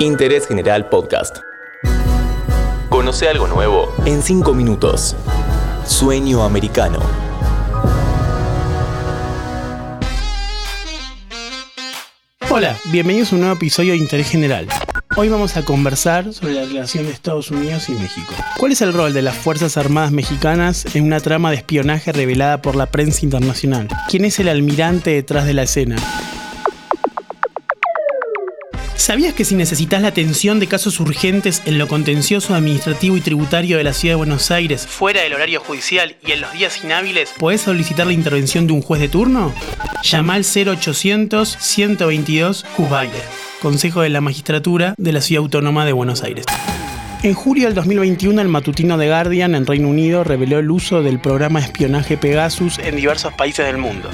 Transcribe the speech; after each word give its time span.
Interés 0.00 0.46
General 0.46 0.88
Podcast. 0.88 1.38
Conoce 2.88 3.28
algo 3.28 3.46
nuevo 3.46 3.94
en 4.04 4.22
5 4.22 4.54
minutos. 4.54 5.16
Sueño 5.86 6.42
americano. 6.42 6.98
Hola, 12.50 12.76
bienvenidos 12.92 13.32
a 13.32 13.36
un 13.36 13.40
nuevo 13.42 13.56
episodio 13.56 13.92
de 13.92 13.98
Interés 13.98 14.28
General. 14.28 14.68
Hoy 15.16 15.28
vamos 15.28 15.56
a 15.56 15.64
conversar 15.64 16.32
sobre 16.34 16.54
la 16.54 16.64
relación 16.64 17.04
de 17.04 17.12
Estados 17.12 17.50
Unidos 17.50 17.88
y 17.88 17.92
México. 17.92 18.34
¿Cuál 18.58 18.72
es 18.72 18.82
el 18.82 18.92
rol 18.92 19.14
de 19.14 19.22
las 19.22 19.34
Fuerzas 19.34 19.76
Armadas 19.76 20.12
mexicanas 20.12 20.94
en 20.94 21.04
una 21.04 21.20
trama 21.20 21.50
de 21.50 21.56
espionaje 21.56 22.12
revelada 22.12 22.60
por 22.60 22.76
la 22.76 22.86
prensa 22.86 23.24
internacional? 23.24 23.88
¿Quién 24.08 24.26
es 24.26 24.38
el 24.38 24.48
almirante 24.48 25.10
detrás 25.10 25.46
de 25.46 25.54
la 25.54 25.62
escena? 25.62 25.96
¿Sabías 28.96 29.34
que 29.34 29.44
si 29.44 29.54
necesitas 29.54 30.00
la 30.00 30.08
atención 30.08 30.58
de 30.58 30.66
casos 30.66 30.98
urgentes 31.00 31.62
en 31.66 31.78
lo 31.78 31.86
contencioso 31.86 32.54
administrativo 32.54 33.16
y 33.16 33.20
tributario 33.20 33.76
de 33.76 33.84
la 33.84 33.92
Ciudad 33.92 34.12
de 34.14 34.16
Buenos 34.16 34.50
Aires, 34.50 34.86
fuera 34.86 35.22
del 35.22 35.34
horario 35.34 35.60
judicial 35.60 36.16
y 36.26 36.32
en 36.32 36.40
los 36.40 36.52
días 36.52 36.82
inhábiles, 36.82 37.32
podés 37.38 37.60
solicitar 37.60 38.06
la 38.06 38.14
intervención 38.14 38.66
de 38.66 38.72
un 38.72 38.82
juez 38.82 39.00
de 39.00 39.08
turno? 39.08 39.54
Llama 40.02 40.34
al 40.34 40.44
0800 40.44 41.58
122 41.60 42.64
Juzgaire, 42.74 43.22
Consejo 43.60 44.00
de 44.00 44.08
la 44.08 44.22
Magistratura 44.22 44.94
de 44.96 45.12
la 45.12 45.20
Ciudad 45.20 45.42
Autónoma 45.42 45.84
de 45.84 45.92
Buenos 45.92 46.24
Aires. 46.24 46.46
En 47.22 47.34
julio 47.34 47.66
del 47.66 47.74
2021, 47.74 48.40
el 48.40 48.48
matutino 48.48 48.98
The 48.98 49.08
Guardian 49.08 49.54
en 49.54 49.66
Reino 49.66 49.88
Unido 49.88 50.24
reveló 50.24 50.58
el 50.58 50.70
uso 50.70 51.02
del 51.02 51.20
programa 51.20 51.60
de 51.60 51.66
espionaje 51.66 52.16
Pegasus 52.16 52.78
en 52.78 52.96
diversos 52.96 53.32
países 53.34 53.66
del 53.66 53.78
mundo. 53.78 54.08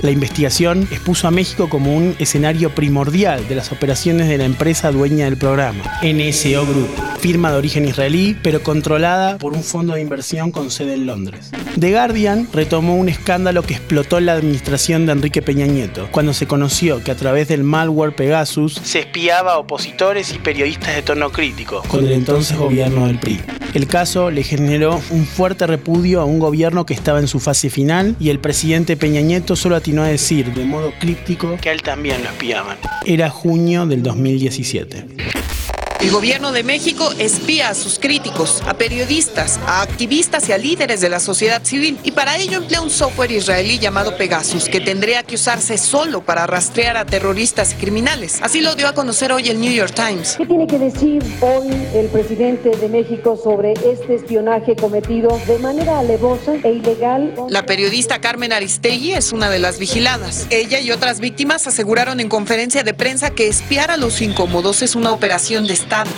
La 0.00 0.12
investigación 0.12 0.86
expuso 0.92 1.26
a 1.26 1.32
México 1.32 1.68
como 1.68 1.96
un 1.96 2.14
escenario 2.20 2.70
primordial 2.70 3.48
de 3.48 3.56
las 3.56 3.72
operaciones 3.72 4.28
de 4.28 4.38
la 4.38 4.44
empresa 4.44 4.92
dueña 4.92 5.24
del 5.24 5.36
programa, 5.36 5.82
NSO 6.02 6.66
Group, 6.66 6.88
firma 7.18 7.50
de 7.50 7.58
origen 7.58 7.86
israelí, 7.86 8.36
pero 8.42 8.62
controlada 8.62 9.38
por 9.38 9.52
un 9.52 9.62
fondo 9.62 9.94
de 9.94 10.00
inversión 10.00 10.50
con 10.50 10.70
sede 10.70 10.94
en 10.94 11.06
Londres. 11.06 11.50
The 11.78 11.92
Guardian 11.92 12.48
retomó 12.52 12.96
un 12.96 13.08
escándalo 13.08 13.62
que 13.62 13.74
explotó 13.74 14.20
la 14.20 14.34
administración 14.34 15.06
de 15.06 15.12
Enrique 15.12 15.42
Peña 15.42 15.66
Nieto, 15.66 16.08
cuando 16.10 16.32
se 16.32 16.46
conoció 16.46 17.02
que 17.02 17.10
a 17.10 17.16
través 17.16 17.48
del 17.48 17.64
malware 17.64 18.14
Pegasus 18.14 18.80
se 18.82 19.00
espiaba 19.00 19.54
a 19.54 19.58
opositores 19.58 20.32
y 20.32 20.38
periodistas 20.38 20.94
de 20.94 21.02
tono 21.02 21.30
crítico 21.30 21.82
con 21.88 22.04
el 22.04 22.12
entonces 22.12 22.56
gobierno 22.56 23.06
del 23.06 23.18
PRI. 23.18 23.40
El 23.74 23.86
caso 23.86 24.30
le 24.30 24.42
generó 24.42 25.00
un 25.10 25.26
fuerte 25.26 25.66
repudio 25.66 26.20
a 26.20 26.24
un 26.24 26.38
gobierno 26.38 26.86
que 26.86 26.94
estaba 26.94 27.18
en 27.20 27.28
su 27.28 27.38
fase 27.38 27.68
final 27.68 28.16
y 28.18 28.30
el 28.30 28.38
presidente 28.38 28.96
Peña 28.96 29.20
Nieto 29.20 29.56
solo 29.56 29.76
atinó 29.76 30.02
a 30.02 30.08
decir 30.08 30.54
de 30.54 30.64
modo 30.64 30.92
críptico 30.98 31.58
que 31.60 31.68
a 31.68 31.72
él 31.72 31.82
también 31.82 32.22
lo 32.22 32.30
espiaban. 32.30 32.78
Era 33.04 33.28
junio 33.28 33.86
del 33.86 34.02
2017. 34.02 35.57
El 36.00 36.12
gobierno 36.12 36.52
de 36.52 36.62
México 36.62 37.10
espía 37.18 37.70
a 37.70 37.74
sus 37.74 37.98
críticos, 37.98 38.62
a 38.68 38.74
periodistas, 38.74 39.58
a 39.66 39.82
activistas 39.82 40.48
y 40.48 40.52
a 40.52 40.58
líderes 40.58 41.00
de 41.00 41.08
la 41.08 41.18
sociedad 41.18 41.64
civil 41.64 41.98
y 42.04 42.12
para 42.12 42.36
ello 42.36 42.58
emplea 42.58 42.80
un 42.80 42.90
software 42.90 43.32
israelí 43.32 43.80
llamado 43.80 44.16
Pegasus 44.16 44.68
que 44.68 44.80
tendría 44.80 45.24
que 45.24 45.34
usarse 45.34 45.76
solo 45.76 46.20
para 46.22 46.46
rastrear 46.46 46.96
a 46.96 47.04
terroristas 47.04 47.72
y 47.72 47.76
criminales. 47.76 48.38
Así 48.42 48.60
lo 48.60 48.76
dio 48.76 48.86
a 48.86 48.94
conocer 48.94 49.32
hoy 49.32 49.48
el 49.48 49.60
New 49.60 49.72
York 49.72 49.92
Times. 49.92 50.36
¿Qué 50.38 50.46
tiene 50.46 50.68
que 50.68 50.78
decir 50.78 51.20
hoy 51.40 51.68
el 51.92 52.06
presidente 52.06 52.70
de 52.70 52.88
México 52.88 53.36
sobre 53.36 53.72
este 53.72 54.14
espionaje 54.14 54.76
cometido 54.76 55.36
de 55.48 55.58
manera 55.58 55.98
alevosa 55.98 56.54
e 56.62 56.74
ilegal? 56.74 57.34
La 57.48 57.66
periodista 57.66 58.20
Carmen 58.20 58.52
Aristegui 58.52 59.14
es 59.14 59.32
una 59.32 59.50
de 59.50 59.58
las 59.58 59.80
vigiladas. 59.80 60.46
Ella 60.50 60.78
y 60.78 60.92
otras 60.92 61.18
víctimas 61.18 61.66
aseguraron 61.66 62.20
en 62.20 62.28
conferencia 62.28 62.84
de 62.84 62.94
prensa 62.94 63.30
que 63.30 63.48
espiar 63.48 63.90
a 63.90 63.96
los 63.96 64.22
incómodos 64.22 64.82
es 64.82 64.94
una 64.94 65.10
operación 65.10 65.66
de 65.66 65.87
Estado. 65.88 66.10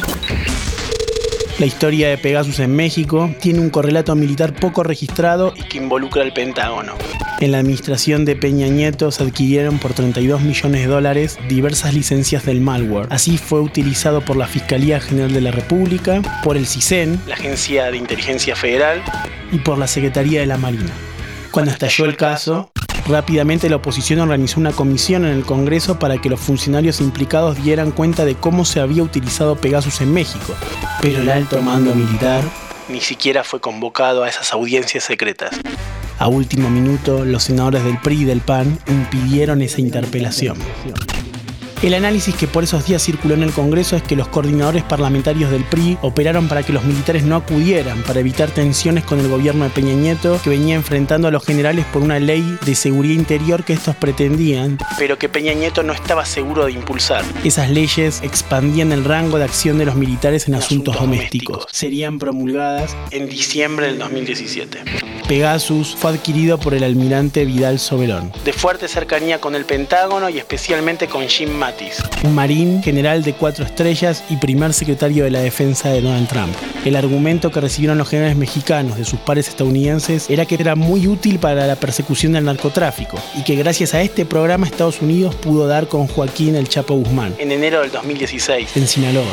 La 1.60 1.66
historia 1.66 2.08
de 2.08 2.18
Pegasus 2.18 2.58
en 2.58 2.74
México 2.74 3.32
tiene 3.40 3.60
un 3.60 3.70
correlato 3.70 4.16
militar 4.16 4.52
poco 4.52 4.82
registrado 4.82 5.52
y 5.54 5.62
que 5.62 5.78
involucra 5.78 6.22
al 6.22 6.32
Pentágono. 6.32 6.94
En 7.38 7.52
la 7.52 7.58
administración 7.58 8.24
de 8.24 8.34
Peña 8.34 8.66
Nieto 8.66 9.12
se 9.12 9.22
adquirieron 9.22 9.78
por 9.78 9.92
32 9.92 10.40
millones 10.40 10.80
de 10.80 10.86
dólares 10.88 11.38
diversas 11.48 11.94
licencias 11.94 12.44
del 12.44 12.60
malware. 12.60 13.06
Así 13.10 13.38
fue 13.38 13.60
utilizado 13.60 14.24
por 14.24 14.36
la 14.36 14.48
Fiscalía 14.48 14.98
General 15.00 15.32
de 15.32 15.40
la 15.40 15.52
República, 15.52 16.20
por 16.42 16.56
el 16.56 16.66
CISEN, 16.66 17.20
la 17.28 17.34
Agencia 17.34 17.92
de 17.92 17.96
Inteligencia 17.96 18.56
Federal, 18.56 19.00
y 19.52 19.58
por 19.58 19.78
la 19.78 19.86
Secretaría 19.86 20.40
de 20.40 20.46
la 20.46 20.56
Marina. 20.56 20.90
Cuando 21.52 21.70
estalló 21.70 22.06
el 22.06 22.16
caso, 22.16 22.72
Rápidamente 23.06 23.68
la 23.68 23.76
oposición 23.76 24.20
organizó 24.20 24.60
una 24.60 24.72
comisión 24.72 25.24
en 25.24 25.32
el 25.32 25.44
Congreso 25.44 25.98
para 25.98 26.18
que 26.18 26.28
los 26.28 26.40
funcionarios 26.40 27.00
implicados 27.00 27.62
dieran 27.62 27.90
cuenta 27.90 28.24
de 28.24 28.34
cómo 28.34 28.64
se 28.64 28.80
había 28.80 29.02
utilizado 29.02 29.56
Pegasus 29.56 30.00
en 30.00 30.12
México. 30.12 30.54
Pero 31.00 31.20
el 31.20 31.30
alto 31.30 31.60
mando 31.62 31.94
militar 31.94 32.42
ni 32.88 33.00
siquiera 33.00 33.44
fue 33.44 33.60
convocado 33.60 34.24
a 34.24 34.28
esas 34.28 34.52
audiencias 34.52 35.04
secretas. 35.04 35.50
A 36.18 36.28
último 36.28 36.68
minuto, 36.68 37.24
los 37.24 37.44
senadores 37.44 37.82
del 37.84 37.98
PRI 37.98 38.22
y 38.22 38.24
del 38.24 38.40
PAN 38.40 38.78
impidieron 38.88 39.62
esa 39.62 39.80
interpelación. 39.80 40.58
El 41.82 41.94
análisis 41.94 42.34
que 42.34 42.46
por 42.46 42.62
esos 42.62 42.84
días 42.84 43.02
circuló 43.02 43.32
en 43.32 43.42
el 43.42 43.52
Congreso 43.52 43.96
es 43.96 44.02
que 44.02 44.14
los 44.14 44.28
coordinadores 44.28 44.82
parlamentarios 44.82 45.50
del 45.50 45.64
PRI 45.64 45.96
operaron 46.02 46.46
para 46.46 46.62
que 46.62 46.74
los 46.74 46.84
militares 46.84 47.22
no 47.22 47.36
acudieran, 47.36 48.02
para 48.02 48.20
evitar 48.20 48.50
tensiones 48.50 49.02
con 49.04 49.18
el 49.18 49.28
gobierno 49.28 49.64
de 49.64 49.70
Peña 49.70 49.94
Nieto, 49.94 50.38
que 50.44 50.50
venía 50.50 50.74
enfrentando 50.74 51.28
a 51.28 51.30
los 51.30 51.42
generales 51.42 51.86
por 51.86 52.02
una 52.02 52.18
ley 52.18 52.58
de 52.66 52.74
seguridad 52.74 53.14
interior 53.14 53.64
que 53.64 53.72
estos 53.72 53.96
pretendían, 53.96 54.76
pero 54.98 55.18
que 55.18 55.30
Peña 55.30 55.54
Nieto 55.54 55.82
no 55.82 55.94
estaba 55.94 56.26
seguro 56.26 56.66
de 56.66 56.72
impulsar. 56.72 57.24
Esas 57.44 57.70
leyes 57.70 58.20
expandían 58.22 58.92
el 58.92 59.02
rango 59.02 59.38
de 59.38 59.44
acción 59.44 59.78
de 59.78 59.86
los 59.86 59.94
militares 59.94 60.48
en, 60.48 60.56
asuntos, 60.56 61.00
domésticos. 61.00 61.66
Serían 61.70 62.18
promulgadas 62.18 62.94
en 63.10 63.26
diciembre 63.26 63.86
del 63.86 63.98
2017. 64.00 64.80
Pegasus 65.30 65.94
fue 65.94 66.10
adquirido 66.10 66.58
por 66.58 66.74
el 66.74 66.82
almirante 66.82 67.44
Vidal 67.44 67.78
Soberón, 67.78 68.32
de 68.44 68.52
fuerte 68.52 68.88
cercanía 68.88 69.40
con 69.40 69.54
el 69.54 69.64
Pentágono 69.64 70.28
y 70.28 70.38
especialmente 70.38 71.06
con 71.06 71.28
Jim 71.28 71.50
Mattis, 71.50 71.69
un 72.24 72.34
marín 72.34 72.82
general 72.82 73.22
de 73.22 73.32
cuatro 73.32 73.64
estrellas 73.64 74.24
y 74.28 74.36
primer 74.36 74.72
secretario 74.72 75.24
de 75.24 75.30
la 75.30 75.40
defensa 75.40 75.90
de 75.90 76.00
Donald 76.00 76.28
Trump. 76.28 76.54
El 76.84 76.96
argumento 76.96 77.50
que 77.50 77.60
recibieron 77.60 77.98
los 77.98 78.08
generales 78.08 78.36
mexicanos 78.36 78.96
de 78.96 79.04
sus 79.04 79.20
pares 79.20 79.48
estadounidenses 79.48 80.28
era 80.30 80.46
que 80.46 80.54
era 80.54 80.74
muy 80.74 81.06
útil 81.06 81.38
para 81.38 81.66
la 81.66 81.76
persecución 81.76 82.32
del 82.32 82.44
narcotráfico 82.44 83.18
y 83.36 83.42
que 83.44 83.56
gracias 83.56 83.94
a 83.94 84.02
este 84.02 84.24
programa 84.24 84.66
Estados 84.66 85.00
Unidos 85.02 85.34
pudo 85.34 85.66
dar 85.66 85.88
con 85.88 86.06
Joaquín 86.06 86.54
El 86.54 86.68
Chapo 86.68 86.94
Guzmán 86.94 87.34
en 87.38 87.52
enero 87.52 87.80
del 87.80 87.90
2016 87.90 88.76
en 88.76 88.86
Sinaloa. 88.86 89.24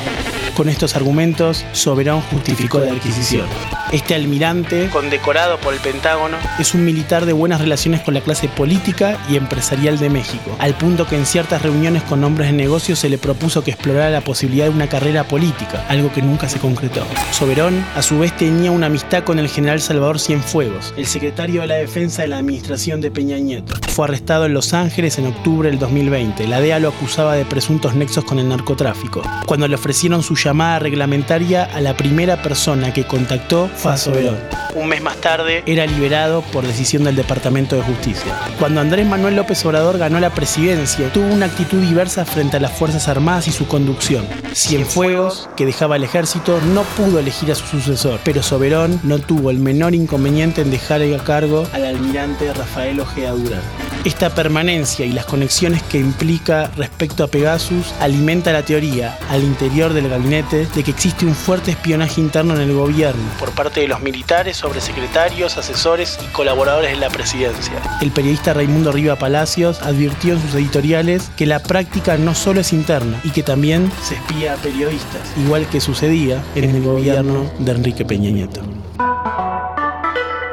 Con 0.55 0.69
estos 0.69 0.95
argumentos, 0.95 1.63
Soberón 1.73 2.21
justificó 2.21 2.79
la 2.79 2.91
adquisición. 2.91 3.45
Este 3.91 4.15
almirante, 4.15 4.89
condecorado 4.89 5.57
por 5.59 5.73
el 5.73 5.79
Pentágono, 5.79 6.35
es 6.59 6.73
un 6.73 6.83
militar 6.83 7.25
de 7.25 7.33
buenas 7.33 7.61
relaciones 7.61 8.01
con 8.01 8.15
la 8.15 8.21
clase 8.21 8.49
política 8.49 9.17
y 9.29 9.35
empresarial 9.35 9.99
de 9.99 10.09
México, 10.09 10.55
al 10.59 10.73
punto 10.73 11.05
que 11.05 11.15
en 11.15 11.25
ciertas 11.25 11.61
reuniones 11.61 12.03
con 12.03 12.21
hombres 12.27 12.51
de 12.51 12.53
negocios 12.53 12.99
se 12.99 13.09
le 13.09 13.17
propuso 13.17 13.63
que 13.63 13.71
explorara 13.71 14.09
la 14.09 14.21
posibilidad 14.21 14.65
de 14.65 14.71
una 14.71 14.87
carrera 14.87 15.23
política, 15.23 15.85
algo 15.87 16.11
que 16.11 16.21
nunca 16.21 16.49
se 16.49 16.59
concretó. 16.59 17.01
Soberón, 17.31 17.83
a 17.95 18.01
su 18.01 18.19
vez, 18.19 18.35
tenía 18.35 18.69
una 18.71 18.87
amistad 18.87 19.23
con 19.23 19.39
el 19.39 19.47
general 19.47 19.81
Salvador 19.81 20.19
Cienfuegos, 20.19 20.93
el 20.97 21.05
secretario 21.05 21.61
de 21.61 21.67
la 21.67 21.75
Defensa 21.75 22.21
de 22.21 22.27
la 22.27 22.37
administración 22.37 23.01
de 23.01 23.11
Peña 23.11 23.37
Nieto. 23.39 23.75
Fue 23.89 24.05
arrestado 24.05 24.45
en 24.45 24.53
Los 24.53 24.73
Ángeles 24.73 25.17
en 25.17 25.27
octubre 25.27 25.69
del 25.69 25.79
2020. 25.79 26.47
La 26.47 26.59
DEA 26.59 26.79
lo 26.79 26.89
acusaba 26.89 27.35
de 27.35 27.45
presuntos 27.45 27.95
nexos 27.95 28.25
con 28.25 28.39
el 28.39 28.49
narcotráfico. 28.49 29.21
Cuando 29.45 29.67
le 29.67 29.75
ofrecieron 29.75 30.21
su 30.21 30.35
llamada 30.35 30.79
reglamentaria 30.79 31.63
a 31.63 31.81
la 31.81 31.95
primera 31.95 32.41
persona 32.43 32.93
que 32.93 33.05
contactó 33.05 33.69
fue 33.75 33.93
a 33.93 33.97
Soberón. 33.97 34.37
Un 34.75 34.89
mes 34.89 35.01
más 35.01 35.15
tarde 35.17 35.63
era 35.65 35.85
liberado 35.85 36.41
por 36.51 36.67
decisión 36.67 37.05
del 37.05 37.15
Departamento 37.15 37.75
de 37.75 37.81
Justicia. 37.83 38.33
Cuando 38.59 38.81
Andrés 38.81 39.07
Manuel 39.07 39.35
López 39.35 39.65
Obrador 39.65 39.97
ganó 39.97 40.19
la 40.19 40.29
presidencia, 40.31 41.11
tuvo 41.11 41.27
una 41.33 41.47
actitud 41.47 41.81
diversa 41.81 42.16
frente 42.25 42.57
a 42.57 42.59
las 42.59 42.71
Fuerzas 42.71 43.07
Armadas 43.07 43.47
y 43.47 43.51
su 43.51 43.67
conducción. 43.67 44.25
Cienfuegos, 44.53 45.49
que 45.55 45.65
dejaba 45.65 45.95
el 45.95 46.03
ejército, 46.03 46.59
no 46.73 46.83
pudo 46.83 47.19
elegir 47.19 47.51
a 47.51 47.55
su 47.55 47.65
sucesor, 47.65 48.19
pero 48.23 48.43
Soberón 48.43 48.99
no 49.03 49.19
tuvo 49.19 49.51
el 49.51 49.59
menor 49.59 49.95
inconveniente 49.95 50.61
en 50.61 50.71
dejar 50.71 50.97
a 51.01 51.23
cargo 51.23 51.67
al 51.73 51.85
almirante 51.85 52.51
Rafael 52.53 52.99
Ojeda 52.99 53.31
Durán. 53.31 53.61
Esta 54.07 54.29
permanencia 54.29 55.05
y 55.05 55.11
las 55.11 55.25
conexiones 55.25 55.83
que 55.83 55.97
implica 55.97 56.71
respecto 56.77 57.25
a 57.25 57.27
Pegasus 57.27 57.93
alimenta 57.99 58.53
la 58.53 58.63
teoría 58.63 59.19
al 59.29 59.43
interior 59.43 59.91
del 59.91 60.07
gabinete 60.07 60.65
de 60.65 60.81
que 60.81 60.91
existe 60.91 61.25
un 61.25 61.35
fuerte 61.35 61.71
espionaje 61.71 62.21
interno 62.21 62.55
en 62.55 62.61
el 62.61 62.73
gobierno 62.73 63.21
por 63.37 63.51
parte 63.51 63.81
de 63.81 63.89
los 63.89 63.99
militares 63.99 64.55
sobre 64.55 64.79
secretarios, 64.79 65.57
asesores 65.57 66.17
y 66.25 66.31
colaboradores 66.31 66.91
de 66.91 66.95
la 66.95 67.09
presidencia. 67.09 67.73
El 67.99 68.11
periodista 68.11 68.53
Raimundo 68.53 68.93
Riva 68.93 69.17
Palacios 69.17 69.81
advirtió 69.81 70.35
en 70.35 70.41
sus 70.41 70.55
editoriales 70.55 71.29
que 71.35 71.45
la 71.45 71.59
práctica 71.59 72.15
no 72.15 72.33
solo 72.33 72.61
es 72.61 72.71
interna 72.71 73.19
y 73.25 73.31
que 73.31 73.43
también 73.43 73.91
se 74.01 74.15
espía 74.15 74.53
a 74.53 74.55
periodistas, 74.55 75.33
igual 75.35 75.67
que 75.67 75.81
sucedía 75.81 76.41
en 76.55 76.63
el 76.63 76.81
gobierno 76.81 77.51
de 77.59 77.71
Enrique 77.73 78.05
Peña 78.05 78.31
Nieto. 78.31 78.61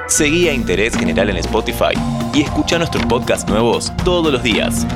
Seguí 0.08 0.48
a 0.48 0.52
Interés 0.52 0.96
General 0.96 1.30
en 1.30 1.36
Spotify 1.36 1.94
y 2.34 2.42
escucha 2.42 2.78
nuestros 2.78 3.04
podcasts 3.06 3.48
nuevos 3.48 3.92
todos 4.04 4.32
los 4.32 4.42
días. 4.42 4.86